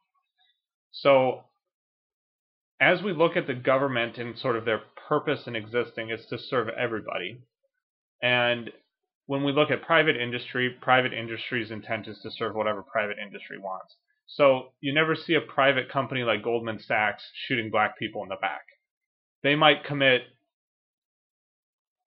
So, 0.92 1.44
as 2.82 3.00
we 3.00 3.12
look 3.12 3.36
at 3.36 3.46
the 3.46 3.54
government 3.54 4.18
and 4.18 4.36
sort 4.36 4.56
of 4.56 4.64
their 4.64 4.80
purpose 5.08 5.46
in 5.46 5.54
existing, 5.54 6.10
is 6.10 6.26
to 6.26 6.36
serve 6.36 6.68
everybody. 6.68 7.40
And 8.20 8.70
when 9.26 9.44
we 9.44 9.52
look 9.52 9.70
at 9.70 9.82
private 9.82 10.16
industry, 10.16 10.74
private 10.80 11.12
industry's 11.12 11.70
intent 11.70 12.08
is 12.08 12.18
to 12.22 12.30
serve 12.32 12.56
whatever 12.56 12.82
private 12.82 13.18
industry 13.24 13.56
wants. 13.58 13.94
So 14.26 14.72
you 14.80 14.92
never 14.92 15.14
see 15.14 15.34
a 15.34 15.40
private 15.40 15.90
company 15.90 16.24
like 16.24 16.42
Goldman 16.42 16.80
Sachs 16.80 17.22
shooting 17.46 17.70
black 17.70 17.96
people 17.98 18.24
in 18.24 18.30
the 18.30 18.36
back. 18.40 18.62
They 19.44 19.54
might 19.54 19.84
commit 19.84 20.22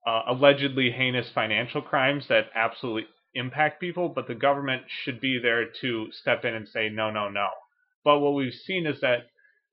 uh, 0.05 0.23
allegedly 0.27 0.91
heinous 0.91 1.29
financial 1.33 1.81
crimes 1.81 2.27
that 2.27 2.49
absolutely 2.53 3.05
impact 3.33 3.79
people, 3.79 4.09
but 4.09 4.27
the 4.27 4.35
government 4.35 4.83
should 4.87 5.21
be 5.21 5.39
there 5.41 5.67
to 5.81 6.07
step 6.11 6.43
in 6.43 6.53
and 6.53 6.67
say, 6.67 6.89
no, 6.89 7.11
no, 7.11 7.29
no. 7.29 7.47
But 8.03 8.19
what 8.19 8.33
we've 8.33 8.53
seen 8.53 8.85
is 8.85 8.99
that 9.01 9.27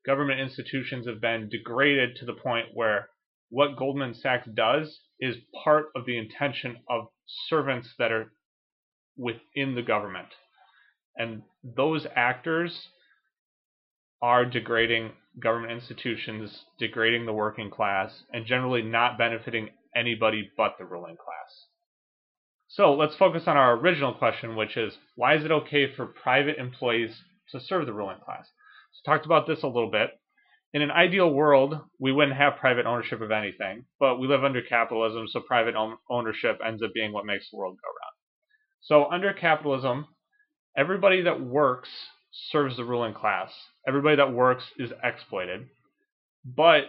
government 0.05 0.39
institutions 0.39 1.07
have 1.07 1.21
been 1.21 1.49
degraded 1.49 2.15
to 2.17 2.25
the 2.25 2.33
point 2.33 2.67
where 2.73 3.09
what 3.49 3.77
Goldman 3.77 4.13
Sachs 4.13 4.47
does 4.53 4.99
is 5.19 5.37
part 5.63 5.85
of 5.95 6.05
the 6.05 6.17
intention 6.17 6.77
of 6.89 7.07
servants 7.47 7.93
that 7.99 8.11
are 8.11 8.31
within 9.15 9.75
the 9.75 9.81
government. 9.81 10.29
And 11.15 11.43
those 11.63 12.07
actors 12.15 12.87
are 14.21 14.45
degrading 14.45 15.11
government 15.39 15.73
institutions, 15.73 16.63
degrading 16.79 17.25
the 17.25 17.33
working 17.33 17.69
class, 17.69 18.23
and 18.31 18.45
generally 18.45 18.81
not 18.81 19.17
benefiting 19.17 19.69
anybody 19.95 20.49
but 20.57 20.75
the 20.79 20.85
ruling 20.85 21.15
class. 21.15 21.67
So 22.67 22.93
let's 22.93 23.15
focus 23.15 23.43
on 23.45 23.57
our 23.57 23.77
original 23.77 24.13
question, 24.13 24.55
which 24.55 24.77
is 24.77 24.97
why 25.15 25.35
is 25.35 25.45
it 25.45 25.51
okay 25.51 25.93
for 25.93 26.07
private 26.07 26.57
employees 26.57 27.21
to 27.51 27.59
serve 27.59 27.85
the 27.85 27.93
ruling 27.93 28.19
class? 28.25 28.47
Talked 29.05 29.25
about 29.25 29.47
this 29.47 29.63
a 29.63 29.67
little 29.67 29.91
bit. 29.91 30.11
In 30.73 30.81
an 30.81 30.91
ideal 30.91 31.31
world, 31.31 31.79
we 31.99 32.11
wouldn't 32.11 32.37
have 32.37 32.57
private 32.57 32.85
ownership 32.85 33.21
of 33.21 33.31
anything, 33.31 33.85
but 33.99 34.17
we 34.19 34.27
live 34.27 34.43
under 34.43 34.61
capitalism, 34.61 35.27
so 35.27 35.39
private 35.41 35.75
ownership 36.09 36.59
ends 36.65 36.81
up 36.81 36.93
being 36.93 37.13
what 37.13 37.25
makes 37.25 37.49
the 37.51 37.57
world 37.57 37.77
go 37.77 37.87
round. 37.87 38.13
So 38.81 39.11
under 39.11 39.33
capitalism, 39.33 40.07
everybody 40.75 41.21
that 41.21 41.41
works 41.41 41.89
serves 42.51 42.77
the 42.77 42.85
ruling 42.85 43.13
class. 43.13 43.51
Everybody 43.87 44.15
that 44.15 44.33
works 44.33 44.63
is 44.79 44.91
exploited. 45.03 45.67
But 46.43 46.85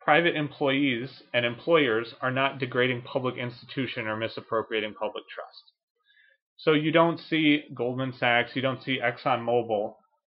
private 0.00 0.34
employees 0.34 1.22
and 1.34 1.44
employers 1.44 2.14
are 2.22 2.30
not 2.30 2.58
degrading 2.58 3.02
public 3.02 3.36
institution 3.36 4.06
or 4.06 4.16
misappropriating 4.16 4.94
public 4.94 5.24
trust. 5.28 5.72
So 6.56 6.72
you 6.72 6.90
don't 6.90 7.20
see 7.20 7.64
Goldman 7.74 8.14
Sachs, 8.18 8.52
you 8.54 8.62
don't 8.62 8.82
see 8.82 8.98
ExxonMobil 8.98 9.94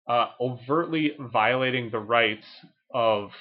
uh, 0.08 0.28
overtly 0.40 1.14
violating 1.20 1.90
the 1.90 2.00
rights 2.00 2.46
of 2.94 3.32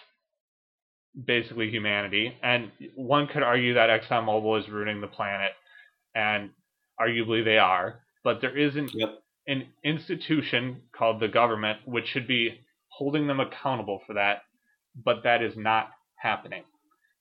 basically 1.27 1.71
humanity. 1.71 2.37
And 2.43 2.71
one 2.95 3.27
could 3.27 3.43
argue 3.43 3.75
that 3.75 3.91
ExxonMobil 3.91 4.61
is 4.61 4.69
ruining 4.69 5.01
the 5.01 5.07
planet, 5.07 5.53
and 6.15 6.51
arguably 7.01 7.45
they 7.45 7.59
are. 7.59 8.01
But 8.25 8.41
there 8.41 8.57
isn't 8.57 8.93
yep. 8.95 9.23
an 9.47 9.67
institution 9.85 10.83
called 10.97 11.21
the 11.21 11.29
government 11.29 11.81
which 11.85 12.07
should 12.07 12.29
be 12.29 12.61
holding 12.89 13.27
them 13.27 13.41
accountable 13.41 14.01
for 14.07 14.15
that, 14.15 14.43
but 15.05 15.23
that 15.25 15.43
is 15.43 15.55
not 15.57 15.91
happening. 16.17 16.63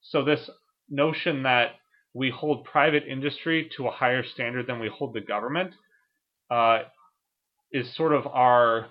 So 0.01 0.23
this 0.23 0.49
notion 0.89 1.43
that 1.43 1.71
we 2.13 2.29
hold 2.29 2.65
private 2.65 3.03
industry 3.07 3.69
to 3.77 3.87
a 3.87 3.91
higher 3.91 4.23
standard 4.23 4.67
than 4.67 4.79
we 4.79 4.89
hold 4.89 5.13
the 5.13 5.21
government 5.21 5.73
uh, 6.49 6.79
is 7.71 7.95
sort 7.95 8.13
of 8.13 8.27
our 8.27 8.87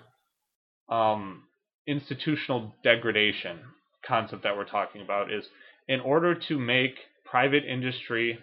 um, 0.91 1.43
institutional 1.87 2.75
degradation 2.83 3.59
concept 4.05 4.43
that 4.43 4.55
we're 4.55 4.65
talking 4.65 5.01
about. 5.01 5.31
Is 5.31 5.45
in 5.87 5.99
order 6.01 6.35
to 6.35 6.59
make 6.59 6.95
private 7.25 7.63
industry 7.65 8.39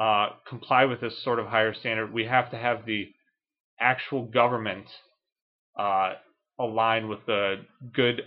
uh, 0.00 0.28
comply 0.48 0.84
with 0.84 1.00
this 1.00 1.22
sort 1.22 1.38
of 1.38 1.46
higher 1.46 1.74
standard, 1.74 2.12
we 2.12 2.24
have 2.24 2.50
to 2.50 2.56
have 2.56 2.86
the 2.86 3.08
actual 3.80 4.24
government 4.24 4.86
uh, 5.78 6.14
align 6.58 7.08
with 7.08 7.18
the 7.26 7.56
good 7.92 8.22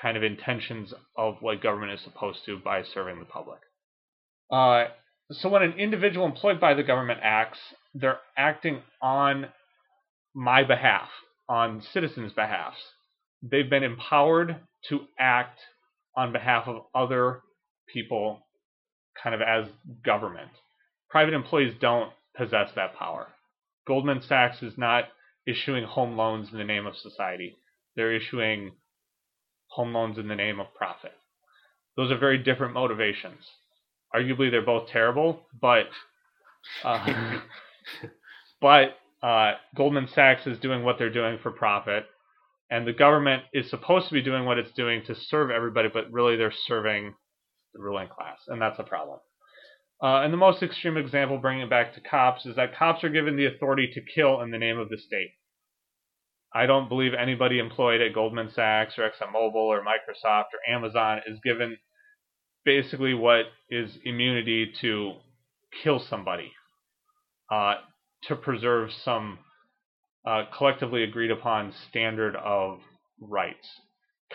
kind 0.00 0.16
of 0.16 0.22
intentions 0.22 0.94
of 1.16 1.36
what 1.40 1.62
government 1.62 1.92
is 1.92 2.00
supposed 2.02 2.38
to 2.46 2.58
by 2.58 2.82
serving 2.82 3.18
the 3.18 3.24
public. 3.24 3.60
Uh, 4.50 4.84
so 5.30 5.48
when 5.48 5.62
an 5.62 5.74
individual 5.74 6.26
employed 6.26 6.60
by 6.60 6.74
the 6.74 6.82
government 6.82 7.20
acts, 7.22 7.58
they're 7.94 8.18
acting 8.36 8.82
on 9.00 9.46
my 10.34 10.64
behalf, 10.64 11.08
on 11.50 11.82
citizens' 11.92 12.32
behalf. 12.32 12.74
They've 13.42 13.68
been 13.68 13.82
empowered 13.82 14.56
to 14.88 15.00
act 15.18 15.58
on 16.16 16.32
behalf 16.32 16.68
of 16.68 16.84
other 16.94 17.40
people, 17.92 18.38
kind 19.20 19.34
of 19.34 19.42
as 19.42 19.66
government. 20.04 20.50
Private 21.10 21.34
employees 21.34 21.74
don't 21.80 22.12
possess 22.36 22.70
that 22.76 22.94
power. 22.94 23.26
Goldman 23.86 24.22
Sachs 24.22 24.62
is 24.62 24.78
not 24.78 25.04
issuing 25.46 25.84
home 25.84 26.16
loans 26.16 26.48
in 26.52 26.58
the 26.58 26.64
name 26.64 26.86
of 26.86 26.96
society. 26.96 27.56
They're 27.96 28.14
issuing 28.14 28.70
home 29.66 29.92
loans 29.92 30.18
in 30.18 30.28
the 30.28 30.36
name 30.36 30.60
of 30.60 30.72
profit. 30.76 31.12
Those 31.96 32.12
are 32.12 32.18
very 32.18 32.38
different 32.38 32.74
motivations. 32.74 33.40
Arguably, 34.14 34.50
they're 34.50 34.62
both 34.64 34.88
terrible, 34.88 35.40
but 35.60 35.86
uh, 36.84 37.40
but 38.60 38.96
uh, 39.22 39.52
Goldman 39.76 40.08
Sachs 40.08 40.46
is 40.46 40.58
doing 40.58 40.82
what 40.82 40.98
they're 40.98 41.12
doing 41.12 41.38
for 41.42 41.50
profit, 41.50 42.04
and 42.70 42.86
the 42.86 42.92
government 42.92 43.42
is 43.52 43.68
supposed 43.68 44.08
to 44.08 44.14
be 44.14 44.22
doing 44.22 44.44
what 44.44 44.58
it's 44.58 44.72
doing 44.72 45.02
to 45.06 45.14
serve 45.14 45.50
everybody, 45.50 45.88
but 45.92 46.10
really 46.10 46.36
they're 46.36 46.52
serving 46.66 47.14
the 47.74 47.82
ruling 47.82 48.08
class, 48.08 48.38
and 48.48 48.60
that's 48.60 48.78
a 48.78 48.84
problem. 48.84 49.18
Uh, 50.02 50.22
and 50.22 50.32
the 50.32 50.38
most 50.38 50.62
extreme 50.62 50.96
example, 50.96 51.38
bringing 51.38 51.62
it 51.62 51.70
back 51.70 51.94
to 51.94 52.00
cops, 52.00 52.46
is 52.46 52.56
that 52.56 52.74
cops 52.74 53.04
are 53.04 53.10
given 53.10 53.36
the 53.36 53.46
authority 53.46 53.90
to 53.92 54.00
kill 54.14 54.40
in 54.40 54.50
the 54.50 54.58
name 54.58 54.78
of 54.78 54.88
the 54.88 54.96
state. 54.96 55.32
I 56.54 56.66
don't 56.66 56.88
believe 56.88 57.12
anybody 57.14 57.58
employed 57.58 58.00
at 58.00 58.14
Goldman 58.14 58.50
Sachs 58.50 58.98
or 58.98 59.08
ExxonMobil 59.08 59.54
or 59.54 59.84
Microsoft 59.84 60.46
or 60.54 60.74
Amazon 60.74 61.20
is 61.26 61.38
given 61.44 61.76
basically 62.64 63.14
what 63.14 63.44
is 63.68 63.98
immunity 64.04 64.72
to 64.80 65.12
kill 65.82 66.00
somebody 66.00 66.52
uh, 67.50 67.74
to 68.24 68.36
preserve 68.36 68.92
some 68.92 69.38
uh, 70.26 70.44
collectively 70.56 71.02
agreed 71.02 71.30
upon 71.30 71.72
standard 71.88 72.36
of 72.36 72.80
rights. 73.20 73.68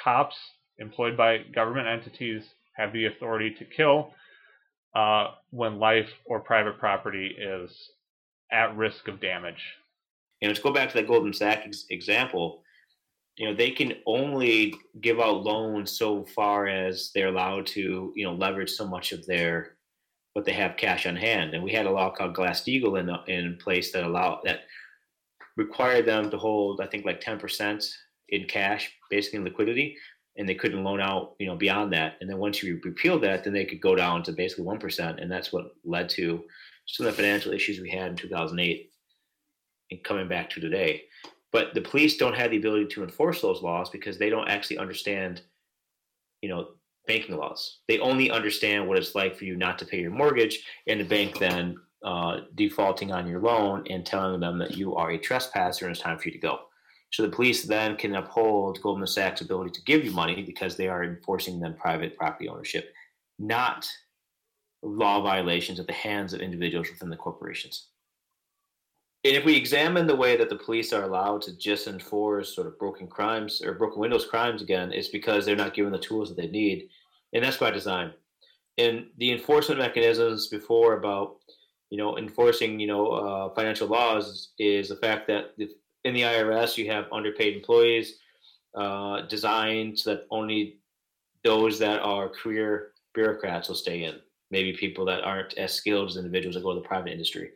Cops 0.01 0.35
employed 0.79 1.15
by 1.15 1.39
government 1.53 1.87
entities 1.87 2.43
have 2.75 2.91
the 2.91 3.05
authority 3.05 3.53
to 3.57 3.65
kill 3.65 4.13
uh, 4.95 5.27
when 5.51 5.79
life 5.79 6.09
or 6.25 6.39
private 6.39 6.77
property 6.79 7.35
is 7.39 7.89
at 8.51 8.75
risk 8.75 9.07
of 9.07 9.21
damage 9.21 9.61
know, 10.47 10.53
to 10.53 10.61
go 10.61 10.71
back 10.73 10.89
to 10.89 10.95
that 10.95 11.07
Goldman 11.07 11.33
Sachs 11.33 11.85
example, 11.89 12.61
you 13.37 13.47
know, 13.47 13.53
they 13.53 13.71
can 13.71 13.93
only 14.05 14.75
give 15.01 15.19
out 15.19 15.43
loans 15.43 15.97
so 15.97 16.23
far 16.23 16.67
as 16.67 17.11
they're 17.13 17.27
allowed 17.27 17.65
to, 17.67 18.13
you 18.15 18.23
know, 18.23 18.33
leverage 18.33 18.71
so 18.71 18.87
much 18.87 19.11
of 19.11 19.25
their 19.25 19.75
what 20.35 20.43
they 20.43 20.51
have 20.51 20.75
cash 20.75 21.05
on 21.07 21.15
hand. 21.15 21.53
And 21.53 21.63
we 21.63 21.71
had 21.71 21.85
a 21.85 21.91
law 21.91 22.09
called 22.09 22.35
Glass-Steagall 22.35 22.99
in 22.99 23.33
in 23.33 23.57
place 23.57 23.93
that 23.93 24.03
allowed 24.03 24.41
that 24.43 24.65
required 25.55 26.05
them 26.05 26.29
to 26.29 26.37
hold, 26.37 26.81
I 26.81 26.87
think, 26.87 27.05
like 27.05 27.21
ten 27.21 27.39
percent 27.39 27.85
in 28.29 28.45
cash, 28.45 28.91
basically 29.09 29.37
in 29.37 29.45
liquidity, 29.45 29.97
and 30.37 30.47
they 30.47 30.55
couldn't 30.55 30.83
loan 30.83 30.99
out, 30.99 31.35
you 31.39 31.47
know, 31.47 31.55
beyond 31.55 31.93
that. 31.93 32.17
And 32.19 32.29
then 32.29 32.37
once 32.37 32.61
you 32.61 32.81
repeal 32.83 33.17
that, 33.19 33.45
then 33.45 33.53
they 33.53 33.63
could 33.63 33.79
go 33.79 33.95
down 33.95 34.23
to 34.23 34.33
basically 34.33 34.65
one 34.65 34.77
percent, 34.77 35.21
and 35.21 35.31
that's 35.31 35.53
what 35.53 35.71
led 35.85 36.09
to 36.09 36.43
some 36.85 37.05
of 37.05 37.15
the 37.15 37.21
financial 37.21 37.53
issues 37.53 37.79
we 37.79 37.89
had 37.89 38.11
in 38.11 38.17
2008 38.17 38.91
and 39.91 40.03
coming 40.03 40.27
back 40.27 40.49
to 40.49 40.59
today. 40.59 41.03
But 41.53 41.73
the 41.73 41.81
police 41.81 42.17
don't 42.17 42.35
have 42.35 42.51
the 42.51 42.57
ability 42.57 42.87
to 42.87 43.03
enforce 43.03 43.41
those 43.41 43.61
laws 43.61 43.89
because 43.89 44.17
they 44.17 44.29
don't 44.29 44.49
actually 44.49 44.79
understand, 44.79 45.43
you 46.41 46.49
know, 46.49 46.71
banking 47.07 47.37
laws. 47.37 47.79
They 47.87 47.99
only 47.99 48.31
understand 48.31 48.87
what 48.87 48.97
it's 48.97 49.15
like 49.15 49.35
for 49.35 49.45
you 49.45 49.55
not 49.55 49.77
to 49.79 49.85
pay 49.85 49.99
your 49.99 50.11
mortgage, 50.11 50.63
and 50.87 50.99
the 50.99 51.05
bank 51.05 51.39
then 51.39 51.77
uh, 52.03 52.41
defaulting 52.55 53.11
on 53.11 53.27
your 53.27 53.39
loan 53.39 53.83
and 53.89 54.05
telling 54.05 54.39
them 54.39 54.59
that 54.59 54.77
you 54.77 54.95
are 54.95 55.11
a 55.11 55.17
trespasser 55.17 55.85
and 55.85 55.95
it's 55.95 56.01
time 56.01 56.17
for 56.17 56.27
you 56.27 56.33
to 56.33 56.37
go. 56.37 56.59
So 57.11 57.23
the 57.23 57.35
police 57.35 57.63
then 57.63 57.95
can 57.95 58.15
uphold 58.15 58.81
Goldman 58.81 59.07
Sachs' 59.07 59.41
ability 59.41 59.71
to 59.71 59.81
give 59.83 60.03
you 60.03 60.11
money 60.11 60.43
because 60.43 60.75
they 60.75 60.87
are 60.87 61.03
enforcing 61.03 61.59
then 61.59 61.73
private 61.75 62.17
property 62.17 62.49
ownership, 62.49 62.93
not 63.39 63.87
law 64.83 65.21
violations 65.21 65.79
at 65.79 65.87
the 65.87 65.93
hands 65.93 66.33
of 66.33 66.41
individuals 66.41 66.89
within 66.91 67.09
the 67.09 67.15
corporations. 67.15 67.87
And 69.25 69.35
if 69.35 69.43
we 69.43 69.55
examine 69.55 70.05
the 70.05 70.15
way 70.15 70.37
that 70.37 70.49
the 70.51 70.55
police 70.55 70.93
are 70.93 71.01
allowed 71.01 71.41
to 71.43 71.57
just 71.57 71.87
enforce 71.87 72.53
sort 72.53 72.67
of 72.67 72.77
broken 72.77 73.07
crimes 73.07 73.59
or 73.59 73.73
broken 73.73 73.99
windows 73.99 74.27
crimes 74.27 74.61
again, 74.61 74.93
it's 74.93 75.07
because 75.07 75.43
they're 75.47 75.55
not 75.55 75.73
given 75.73 75.91
the 75.91 75.97
tools 75.97 76.29
that 76.29 76.37
they 76.37 76.47
need. 76.47 76.89
And 77.33 77.43
that's 77.43 77.57
by 77.57 77.71
design. 77.71 78.13
And 78.77 79.07
the 79.17 79.31
enforcement 79.31 79.79
mechanisms 79.79 80.45
before 80.45 80.93
about, 80.93 81.37
you 81.89 81.97
know, 81.97 82.19
enforcing, 82.19 82.79
you 82.79 82.85
know, 82.85 83.07
uh, 83.07 83.49
financial 83.55 83.87
laws 83.87 84.49
is 84.59 84.89
the 84.89 84.95
fact 84.97 85.25
that 85.25 85.55
in 85.57 86.13
the 86.13 86.21
IRS 86.21 86.77
you 86.77 86.91
have 86.91 87.11
underpaid 87.11 87.55
employees 87.55 88.19
uh, 88.75 89.21
designed 89.21 89.97
so 89.97 90.11
that 90.11 90.27
only 90.29 90.77
those 91.43 91.79
that 91.79 91.99
are 92.01 92.29
career 92.29 92.91
bureaucrats 93.15 93.69
will 93.69 93.75
stay 93.75 94.03
in. 94.03 94.19
Maybe 94.51 94.71
people 94.73 95.03
that 95.05 95.23
aren't 95.23 95.57
as 95.57 95.73
skilled 95.73 96.11
as 96.11 96.17
individuals 96.17 96.53
that 96.53 96.61
go 96.61 96.75
to 96.75 96.79
the 96.79 96.87
private 96.87 97.11
industry. 97.11 97.49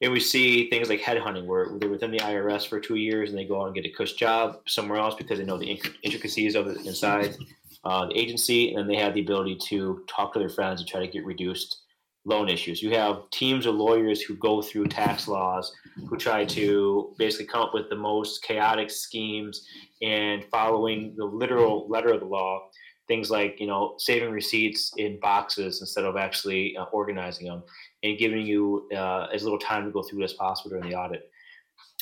And 0.00 0.12
we 0.12 0.20
see 0.20 0.70
things 0.70 0.88
like 0.88 1.00
headhunting, 1.00 1.46
where 1.46 1.76
they're 1.78 1.88
within 1.88 2.12
the 2.12 2.18
IRS 2.18 2.68
for 2.68 2.78
two 2.78 2.94
years 2.94 3.30
and 3.30 3.38
they 3.38 3.44
go 3.44 3.60
out 3.60 3.66
and 3.66 3.74
get 3.74 3.84
a 3.84 3.90
cush 3.90 4.12
job 4.12 4.60
somewhere 4.66 4.98
else 4.98 5.16
because 5.16 5.38
they 5.38 5.44
know 5.44 5.58
the 5.58 5.80
intricacies 6.02 6.54
of 6.54 6.68
it 6.68 6.86
inside 6.86 7.36
uh, 7.84 8.06
the 8.06 8.18
agency, 8.18 8.70
and 8.70 8.78
then 8.78 8.86
they 8.86 8.96
have 8.96 9.14
the 9.14 9.20
ability 9.20 9.56
to 9.56 10.04
talk 10.08 10.32
to 10.32 10.38
their 10.38 10.48
friends 10.48 10.80
and 10.80 10.88
try 10.88 11.00
to 11.00 11.08
get 11.08 11.24
reduced 11.24 11.82
loan 12.24 12.48
issues. 12.48 12.82
You 12.82 12.90
have 12.90 13.30
teams 13.30 13.66
of 13.66 13.74
lawyers 13.74 14.20
who 14.20 14.36
go 14.36 14.60
through 14.60 14.86
tax 14.86 15.28
laws, 15.28 15.72
who 16.08 16.16
try 16.16 16.44
to 16.44 17.14
basically 17.18 17.46
come 17.46 17.62
up 17.62 17.74
with 17.74 17.88
the 17.88 17.96
most 17.96 18.42
chaotic 18.42 18.90
schemes 18.90 19.66
and 20.02 20.44
following 20.50 21.14
the 21.16 21.24
literal 21.24 21.88
letter 21.88 22.12
of 22.12 22.20
the 22.20 22.26
law. 22.26 22.68
Things 23.06 23.30
like 23.30 23.58
you 23.58 23.66
know 23.66 23.94
saving 23.96 24.30
receipts 24.30 24.92
in 24.98 25.18
boxes 25.20 25.80
instead 25.80 26.04
of 26.04 26.18
actually 26.18 26.76
uh, 26.76 26.84
organizing 26.92 27.46
them 27.46 27.62
and 28.02 28.18
giving 28.18 28.46
you 28.46 28.88
uh, 28.94 29.26
as 29.32 29.42
little 29.42 29.58
time 29.58 29.84
to 29.84 29.90
go 29.90 30.02
through 30.02 30.20
it 30.20 30.24
as 30.24 30.32
possible 30.32 30.70
during 30.70 30.88
the 30.88 30.96
audit. 30.96 31.30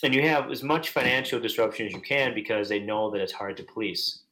And 0.03 0.15
you 0.15 0.23
have 0.23 0.51
as 0.51 0.63
much 0.63 0.91
financial 0.91 1.41
disruption 1.41 1.87
as 1.87 1.93
you 1.93 2.01
can 2.01 2.35
because 2.35 2.69
they 2.69 2.81
know 2.81 3.11
that 3.11 3.21
it's 3.21 3.33
hard 3.33 3.57
to 3.57 3.63
police. 3.63 4.25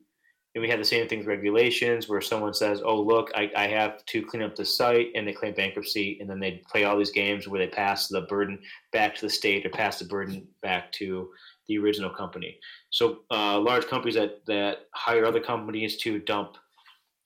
And 0.54 0.62
we 0.62 0.68
have 0.68 0.78
the 0.78 0.84
same 0.84 1.08
thing 1.08 1.18
with 1.18 1.26
regulations 1.26 2.08
where 2.08 2.20
someone 2.20 2.54
says, 2.54 2.80
oh, 2.84 3.00
look, 3.00 3.30
I, 3.34 3.50
I 3.56 3.66
have 3.66 4.04
to 4.06 4.22
clean 4.22 4.42
up 4.42 4.54
the 4.54 4.64
site 4.64 5.08
and 5.14 5.26
they 5.26 5.32
claim 5.32 5.54
bankruptcy. 5.54 6.18
And 6.20 6.30
then 6.30 6.38
they 6.38 6.62
play 6.70 6.84
all 6.84 6.96
these 6.96 7.10
games 7.10 7.48
where 7.48 7.58
they 7.58 7.66
pass 7.66 8.06
the 8.06 8.20
burden 8.22 8.60
back 8.92 9.16
to 9.16 9.22
the 9.22 9.30
state 9.30 9.66
or 9.66 9.70
pass 9.70 9.98
the 9.98 10.04
burden 10.04 10.46
back 10.62 10.92
to 10.92 11.30
the 11.66 11.78
original 11.78 12.10
company. 12.10 12.58
So 12.90 13.20
uh, 13.32 13.58
large 13.58 13.86
companies 13.86 14.14
that, 14.14 14.46
that 14.46 14.86
hire 14.92 15.24
other 15.24 15.40
companies 15.40 15.96
to 15.98 16.20
dump 16.20 16.56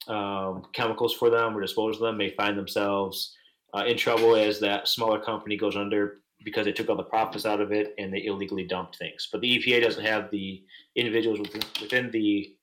um, 0.07 0.63
chemicals 0.73 1.13
for 1.13 1.29
them 1.29 1.55
or 1.55 1.61
dispose 1.61 1.97
of 1.97 2.01
them 2.01 2.17
may 2.17 2.31
find 2.31 2.57
themselves 2.57 3.35
uh, 3.75 3.85
in 3.85 3.97
trouble 3.97 4.35
as 4.35 4.59
that 4.59 4.87
smaller 4.87 5.19
company 5.19 5.57
goes 5.57 5.75
under 5.75 6.21
because 6.43 6.65
they 6.65 6.71
took 6.71 6.89
all 6.89 6.95
the 6.95 7.03
profits 7.03 7.45
out 7.45 7.61
of 7.61 7.71
it 7.71 7.93
and 7.97 8.13
they 8.13 8.25
illegally 8.25 8.65
dumped 8.65 8.97
things. 8.97 9.27
But 9.31 9.41
the 9.41 9.59
EPA 9.59 9.83
doesn't 9.83 10.05
have 10.05 10.31
the 10.31 10.63
individuals 10.95 11.39
within, 11.39 11.61
within 11.81 12.11
the 12.11 12.55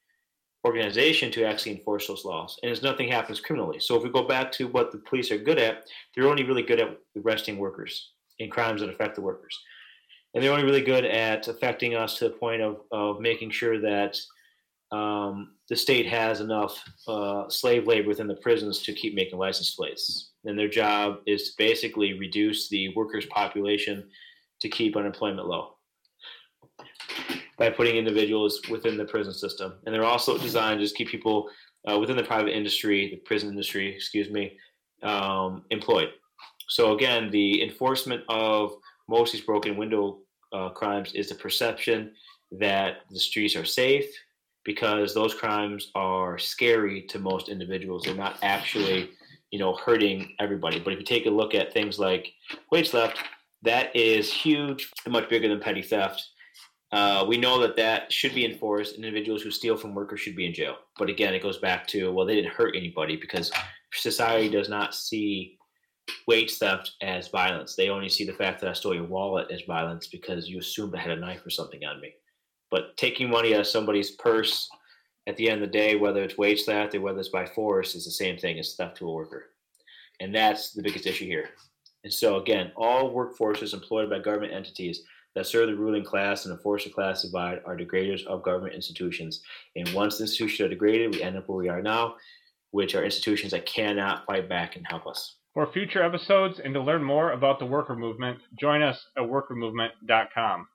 organization 0.66 1.30
to 1.30 1.44
actually 1.44 1.72
enforce 1.72 2.08
those 2.08 2.24
laws, 2.24 2.58
and 2.62 2.72
as 2.72 2.82
nothing 2.82 3.08
happens 3.08 3.40
criminally. 3.40 3.78
So 3.78 3.96
if 3.96 4.02
we 4.02 4.10
go 4.10 4.26
back 4.26 4.50
to 4.52 4.66
what 4.66 4.90
the 4.90 4.98
police 4.98 5.30
are 5.30 5.38
good 5.38 5.58
at, 5.58 5.84
they're 6.14 6.28
only 6.28 6.42
really 6.42 6.62
good 6.62 6.80
at 6.80 6.98
arresting 7.16 7.58
workers 7.58 8.12
in 8.38 8.50
crimes 8.50 8.80
that 8.80 8.90
affect 8.90 9.14
the 9.14 9.20
workers, 9.20 9.56
and 10.34 10.42
they're 10.42 10.52
only 10.52 10.64
really 10.64 10.82
good 10.82 11.04
at 11.04 11.46
affecting 11.46 11.94
us 11.94 12.18
to 12.18 12.24
the 12.24 12.34
point 12.34 12.62
of 12.62 12.80
of 12.90 13.20
making 13.20 13.50
sure 13.50 13.80
that 13.80 14.18
um, 14.90 15.54
the 15.68 15.76
state 15.76 16.06
has 16.06 16.40
enough 16.40 16.82
uh, 17.06 17.48
slave 17.48 17.86
labor 17.86 18.08
within 18.08 18.26
the 18.26 18.36
prisons 18.36 18.82
to 18.82 18.92
keep 18.92 19.14
making 19.14 19.38
license 19.38 19.74
plates 19.74 20.32
and 20.46 20.58
their 20.58 20.68
job 20.68 21.18
is 21.26 21.50
to 21.50 21.54
basically 21.58 22.18
reduce 22.18 22.68
the 22.68 22.94
workers' 22.94 23.26
population 23.26 24.08
to 24.60 24.68
keep 24.68 24.96
unemployment 24.96 25.46
low 25.46 25.74
by 27.58 27.70
putting 27.70 27.96
individuals 27.96 28.60
within 28.70 28.96
the 28.96 29.04
prison 29.04 29.32
system. 29.32 29.74
And 29.84 29.94
they're 29.94 30.04
also 30.04 30.38
designed 30.38 30.78
to 30.78 30.84
just 30.84 30.96
keep 30.96 31.08
people 31.08 31.48
uh, 31.90 31.98
within 31.98 32.16
the 32.16 32.22
private 32.22 32.54
industry, 32.56 33.10
the 33.10 33.16
prison 33.16 33.48
industry, 33.48 33.94
excuse 33.94 34.30
me, 34.30 34.56
um, 35.02 35.64
employed. 35.70 36.10
So 36.68 36.94
again, 36.94 37.30
the 37.30 37.62
enforcement 37.62 38.22
of 38.28 38.72
most 39.08 39.30
of 39.30 39.38
these 39.38 39.46
broken 39.46 39.76
window 39.76 40.18
uh, 40.52 40.70
crimes 40.70 41.12
is 41.14 41.28
the 41.28 41.34
perception 41.34 42.12
that 42.52 42.98
the 43.10 43.20
streets 43.20 43.56
are 43.56 43.64
safe 43.64 44.06
because 44.64 45.14
those 45.14 45.34
crimes 45.34 45.90
are 45.94 46.38
scary 46.38 47.02
to 47.02 47.18
most 47.18 47.48
individuals. 47.48 48.02
They're 48.02 48.14
not 48.14 48.38
actually 48.42 49.10
you 49.50 49.58
know, 49.58 49.74
hurting 49.74 50.34
everybody. 50.38 50.78
But 50.80 50.92
if 50.92 50.98
you 50.98 51.04
take 51.04 51.26
a 51.26 51.30
look 51.30 51.54
at 51.54 51.72
things 51.72 51.98
like 51.98 52.32
wage 52.70 52.90
theft, 52.90 53.18
that 53.62 53.94
is 53.94 54.32
huge, 54.32 54.90
much 55.08 55.28
bigger 55.28 55.48
than 55.48 55.60
petty 55.60 55.82
theft. 55.82 56.24
Uh, 56.92 57.24
we 57.26 57.36
know 57.36 57.60
that 57.60 57.76
that 57.76 58.12
should 58.12 58.34
be 58.34 58.44
enforced. 58.44 58.94
Individuals 58.94 59.42
who 59.42 59.50
steal 59.50 59.76
from 59.76 59.94
workers 59.94 60.20
should 60.20 60.36
be 60.36 60.46
in 60.46 60.54
jail. 60.54 60.76
But 60.98 61.10
again, 61.10 61.34
it 61.34 61.42
goes 61.42 61.58
back 61.58 61.86
to 61.88 62.12
well, 62.12 62.26
they 62.26 62.36
didn't 62.36 62.54
hurt 62.54 62.76
anybody 62.76 63.16
because 63.16 63.50
society 63.92 64.48
does 64.48 64.68
not 64.68 64.94
see 64.94 65.56
wage 66.28 66.54
theft 66.58 66.92
as 67.02 67.28
violence. 67.28 67.74
They 67.74 67.88
only 67.88 68.08
see 68.08 68.24
the 68.24 68.32
fact 68.32 68.60
that 68.60 68.70
I 68.70 68.72
stole 68.72 68.94
your 68.94 69.04
wallet 69.04 69.50
as 69.50 69.62
violence 69.66 70.06
because 70.06 70.48
you 70.48 70.58
assumed 70.60 70.94
I 70.94 71.00
had 71.00 71.10
a 71.10 71.20
knife 71.20 71.44
or 71.44 71.50
something 71.50 71.84
on 71.84 72.00
me. 72.00 72.12
But 72.70 72.96
taking 72.96 73.30
money 73.30 73.54
out 73.54 73.60
of 73.60 73.66
somebody's 73.66 74.12
purse 74.12 74.68
at 75.26 75.36
the 75.36 75.48
end 75.48 75.62
of 75.62 75.68
the 75.68 75.78
day, 75.78 75.96
whether 75.96 76.22
it's 76.22 76.38
wage 76.38 76.64
theft 76.64 76.94
or 76.94 77.00
whether 77.00 77.18
it's 77.18 77.28
by 77.28 77.44
force, 77.46 77.94
is 77.94 78.04
the 78.04 78.10
same 78.10 78.38
thing 78.38 78.58
as 78.58 78.74
theft 78.74 78.96
to 78.98 79.08
a 79.08 79.12
worker. 79.12 79.50
And 80.20 80.34
that's 80.34 80.72
the 80.72 80.82
biggest 80.82 81.06
issue 81.06 81.26
here. 81.26 81.50
And 82.04 82.12
so, 82.12 82.36
again, 82.36 82.72
all 82.76 83.12
workforces 83.12 83.74
employed 83.74 84.08
by 84.08 84.20
government 84.20 84.52
entities 84.52 85.02
that 85.34 85.46
serve 85.46 85.66
the 85.66 85.76
ruling 85.76 86.04
class 86.04 86.44
and 86.44 86.52
enforce 86.52 86.84
the 86.84 86.90
class 86.90 87.22
divide 87.22 87.60
are 87.66 87.76
degraders 87.76 88.24
of 88.26 88.42
government 88.42 88.74
institutions. 88.74 89.42
And 89.74 89.92
once 89.92 90.20
institutions 90.20 90.60
are 90.60 90.68
degraded, 90.68 91.14
we 91.14 91.22
end 91.22 91.36
up 91.36 91.48
where 91.48 91.58
we 91.58 91.68
are 91.68 91.82
now, 91.82 92.14
which 92.70 92.94
are 92.94 93.04
institutions 93.04 93.52
that 93.52 93.66
cannot 93.66 94.24
fight 94.24 94.48
back 94.48 94.76
and 94.76 94.86
help 94.88 95.06
us. 95.06 95.36
For 95.52 95.66
future 95.66 96.02
episodes 96.02 96.60
and 96.60 96.72
to 96.74 96.80
learn 96.80 97.02
more 97.02 97.32
about 97.32 97.58
the 97.58 97.66
worker 97.66 97.96
movement, 97.96 98.38
join 98.58 98.82
us 98.82 99.06
at 99.16 99.24
workermovement.com. 99.24 100.68